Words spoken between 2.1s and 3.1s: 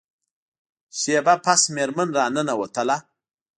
را ننوتله.